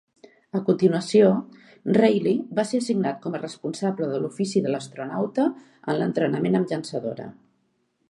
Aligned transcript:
A 0.59 0.59
continuació, 0.69 1.27
Reilly 1.97 2.33
va 2.61 2.65
ser 2.71 2.81
assignat 2.85 3.21
com 3.27 3.37
a 3.37 3.43
responsable 3.45 4.09
de 4.15 4.25
l'ofici 4.25 4.67
de 4.67 4.75
l'astronauta 4.75 5.49
en 5.51 6.01
l'entrenament 6.03 6.63
amb 6.63 6.75
llançadora. 6.77 7.33